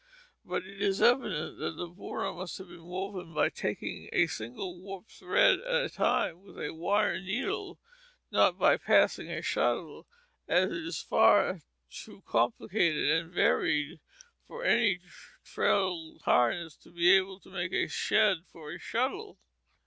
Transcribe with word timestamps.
But 0.43 0.65
it 0.65 0.81
is 0.81 0.99
evident 0.99 1.59
that 1.59 1.73
the 1.77 1.85
border 1.85 2.33
must 2.33 2.57
have 2.57 2.69
been 2.69 2.85
woven 2.85 3.35
by 3.35 3.49
taking 3.51 4.07
up 4.07 4.13
a 4.13 4.25
single 4.25 4.81
warp 4.81 5.07
thread 5.07 5.59
at 5.59 5.83
a 5.83 5.89
time, 5.91 6.41
with 6.41 6.57
a 6.57 6.73
wire 6.73 7.19
needle, 7.21 7.77
not 8.31 8.57
by 8.57 8.77
passing 8.77 9.29
a 9.29 9.43
shuttle, 9.43 10.07
as 10.47 10.71
it 10.71 10.85
is 10.87 10.99
far 11.03 11.59
too 11.91 12.23
complicated 12.25 13.11
and 13.11 13.31
varied 13.31 13.99
for 14.47 14.63
any 14.65 15.01
treadle 15.45 16.17
harness 16.25 16.75
to 16.77 16.89
be 16.89 17.11
able 17.15 17.39
to 17.39 17.51
make 17.51 17.71
a 17.71 17.85
shed 17.87 18.37
for 18.51 18.71
a 18.73 18.79
shuttle. 18.79 19.37